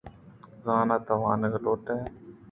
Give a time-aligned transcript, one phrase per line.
[0.63, 1.99] زاناں تو وانگ لوٹ ئے؟